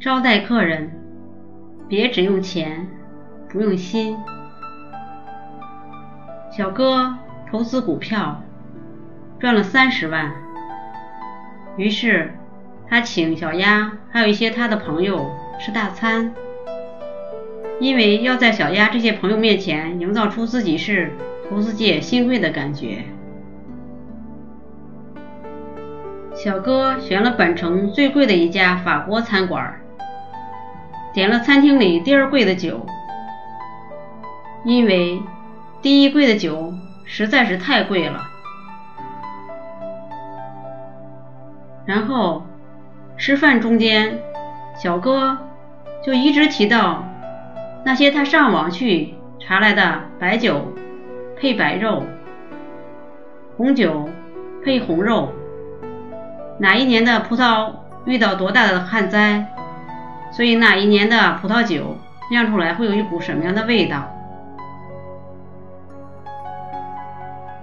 [0.00, 0.90] 招待客人，
[1.86, 2.88] 别只用钱，
[3.50, 4.16] 不用心。
[6.50, 7.18] 小哥
[7.50, 8.42] 投资股票，
[9.38, 10.32] 赚了三十万，
[11.76, 12.32] 于是
[12.88, 16.32] 他请小丫还有一些他的朋友吃大餐，
[17.78, 21.12] 因为要在小丫这些朋友面前营造出自己是
[21.50, 23.04] 投资界新贵的感觉。
[26.32, 29.78] 小哥选了本城最贵的一家法国餐馆。
[31.12, 32.86] 点了餐厅里第二贵的酒，
[34.64, 35.20] 因为
[35.82, 36.72] 第一贵的酒
[37.04, 38.20] 实在是太贵了。
[41.84, 42.46] 然后
[43.16, 44.20] 吃饭中间，
[44.80, 45.36] 小哥
[46.04, 47.04] 就一直提到
[47.84, 50.72] 那些他上网去查来的白酒
[51.36, 52.04] 配白肉，
[53.56, 54.08] 红酒
[54.64, 55.32] 配红肉，
[56.58, 57.72] 哪一年的葡萄
[58.04, 59.44] 遇到多大的旱灾？
[60.30, 61.96] 所以那一年的葡萄酒
[62.30, 64.08] 酿出来会有一股什么样的味道？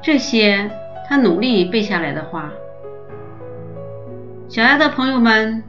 [0.00, 0.70] 这些
[1.08, 2.50] 他努力背下来的话，
[4.48, 5.62] 小丫的朋友们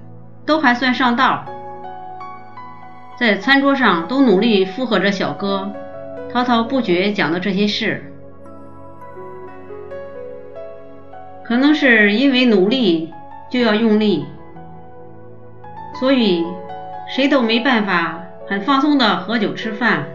[0.45, 1.45] 都还算上道，
[3.17, 5.71] 在餐桌上都努力附和着小哥
[6.31, 8.11] 滔滔不绝讲的这些事。
[11.43, 13.13] 可能是因为努力
[13.49, 14.25] 就要用力，
[15.99, 16.45] 所以。
[17.15, 20.05] 谁都没办法很放松的喝酒吃饭，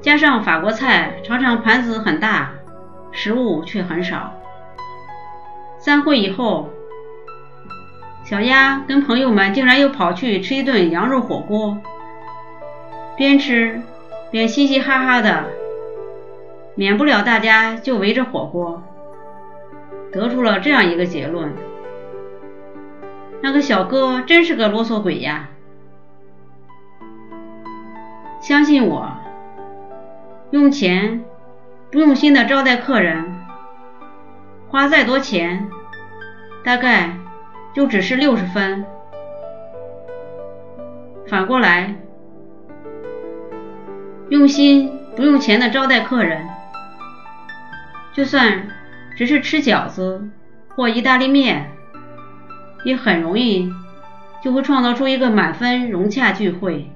[0.00, 2.52] 加上法国菜常常盘子很大，
[3.10, 4.32] 食物却很少。
[5.80, 6.70] 散会以后，
[8.22, 11.78] 小丫跟朋友们竟然又跑去吃一顿羊肉火锅，
[13.16, 13.82] 边吃
[14.30, 15.46] 边嘻嘻哈哈的，
[16.76, 18.84] 免不了大家就围着火锅，
[20.12, 21.52] 得出了这样一个结论。
[23.44, 25.50] 那个小哥真是个啰嗦鬼呀！
[28.40, 29.12] 相信我，
[30.50, 31.22] 用钱
[31.92, 33.36] 不用心的招待客人，
[34.70, 35.68] 花再多钱，
[36.64, 37.10] 大概
[37.74, 38.86] 就只是六十分。
[41.28, 41.94] 反过来，
[44.30, 46.48] 用心不用钱的招待客人，
[48.14, 48.68] 就算
[49.18, 50.30] 只是吃饺子
[50.74, 51.73] 或意大利面。
[52.84, 53.72] 也很容易
[54.42, 56.90] 就会创造出一个满分融洽聚会。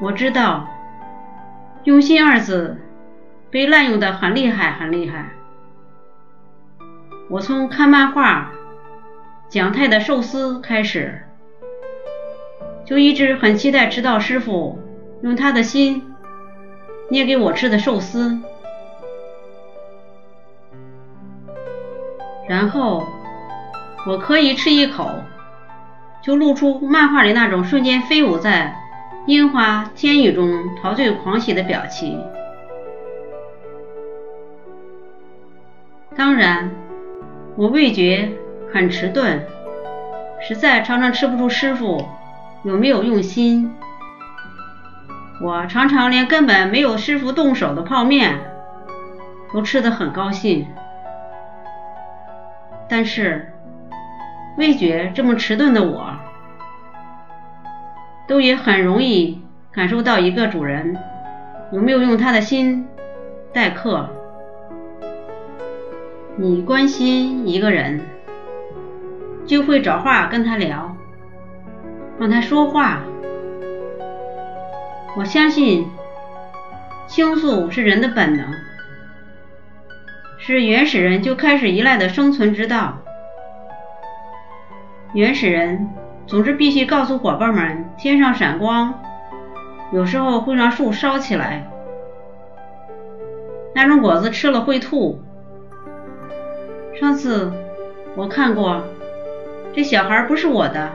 [0.00, 0.66] 我知道
[1.84, 2.78] “用心”二字
[3.50, 5.30] 被滥用的很厉害，很厉害。
[7.28, 8.52] 我从看漫画
[9.48, 11.22] 蒋太的寿司开始，
[12.84, 14.78] 就一直很期待吃到师傅
[15.22, 16.14] 用他的心
[17.10, 18.40] 捏给我吃的寿司，
[22.48, 23.06] 然后。
[24.06, 25.10] 我可以吃一口，
[26.22, 28.76] 就露出漫画里那种瞬间飞舞在
[29.26, 30.48] 樱花天雨中
[30.80, 32.24] 陶醉狂喜的表情。
[36.14, 36.70] 当然，
[37.56, 38.30] 我味觉
[38.72, 39.40] 很迟钝，
[40.40, 42.06] 实在常常吃不出师傅
[42.62, 43.74] 有没有用心。
[45.42, 48.38] 我常常连根本没有师傅动手的泡面
[49.52, 50.68] 都吃得很高兴，
[52.88, 53.52] 但是。
[54.56, 56.14] 味觉这么迟钝的我，
[58.26, 60.96] 都也很容易感受到一个主人
[61.72, 62.86] 有没有用他的心
[63.52, 64.08] 待客。
[66.36, 68.00] 你关心一个人，
[69.46, 70.96] 就会找话跟他聊，
[72.18, 73.02] 让他说话。
[75.16, 75.86] 我相信
[77.06, 78.46] 倾诉是人的本能，
[80.38, 83.02] 是原始人就开始依赖的生存之道。
[85.16, 85.88] 原始人
[86.26, 89.00] 总是必须告诉伙伴们，天上闪光，
[89.90, 91.66] 有时候会让树烧起来。
[93.74, 95.18] 那种果子吃了会吐。
[97.00, 97.50] 上次
[98.14, 98.82] 我看过，
[99.72, 100.90] 这小孩不是我的，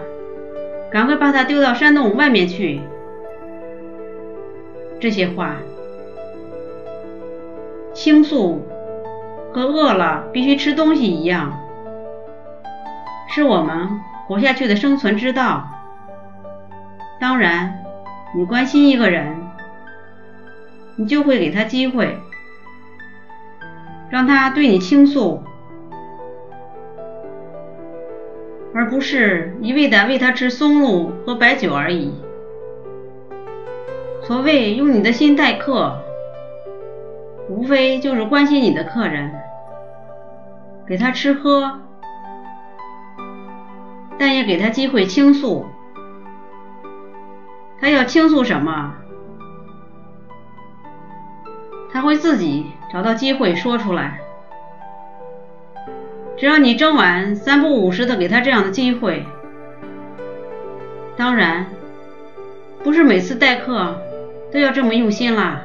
[0.91, 2.79] 赶快把他丢到山洞外面去。
[4.99, 5.55] 这些话
[7.91, 8.61] 倾诉
[9.51, 11.59] 和饿了必须吃东西一样，
[13.27, 13.89] 是我们。
[14.31, 15.67] 活下去的生存之道。
[17.19, 17.83] 当然，
[18.33, 19.35] 你关心一个人，
[20.95, 22.17] 你就会给他机会，
[24.09, 25.43] 让他对你倾诉，
[28.73, 32.13] 而不是一味的喂他吃松露和白酒而已。
[34.23, 36.01] 所谓用你的心待客，
[37.49, 39.29] 无非就是关心你的客人，
[40.87, 41.81] 给他吃喝。
[44.21, 45.65] 但也给他机会倾诉。
[47.79, 48.93] 他要倾诉什么，
[51.91, 54.19] 他会自己找到机会说出来。
[56.37, 59.25] 只要你整晚三不五时的给他这样的机会，
[61.17, 61.65] 当然
[62.83, 63.99] 不是每次代课
[64.53, 65.61] 都要这么用心啦。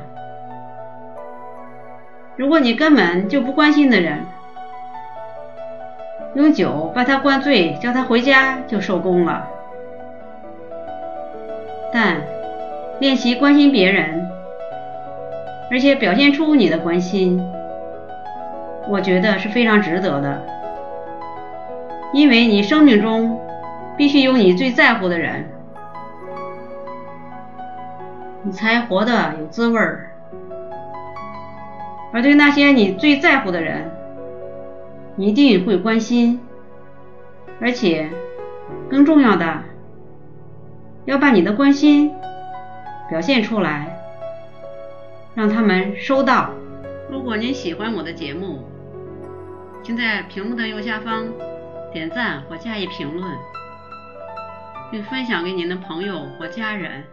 [2.37, 4.25] 如果你根本就不关心的人，
[6.37, 9.49] 用酒把他灌醉，叫他回家就收工了。
[11.91, 12.19] 但
[13.01, 14.29] 练习关心别人，
[15.71, 17.43] 而且表现出你的关心，
[18.87, 20.43] 我觉得是非常值得的。
[22.13, 23.41] 因为你生命中
[23.97, 25.49] 必须有你最在乎的人，
[28.43, 30.11] 你才活得有滋味儿。
[32.13, 33.91] 而对那些你最在乎的人，
[35.17, 36.41] 一定会关心，
[37.61, 38.11] 而且
[38.91, 39.63] 更重要的，
[41.07, 42.13] 要把你的关心
[43.09, 43.99] 表现出来，
[45.35, 46.51] 让他们收到。
[47.11, 48.65] 如果您喜欢我的节目，
[49.83, 51.27] 请在屏幕的右下方
[51.93, 53.33] 点赞或加以评论，
[54.91, 57.05] 并分享给您的朋友或家人。